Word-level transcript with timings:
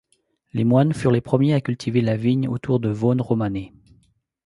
Les 0.53 0.63
moines 0.63 0.93
furent 0.95 1.11
les 1.11 1.21
premiers 1.21 1.53
à 1.53 1.61
cultiver 1.61 2.01
la 2.01 2.17
vigne 2.17 2.47
autour 2.47 2.79
de 2.79 2.89
Vosne-Romanée. 2.89 3.71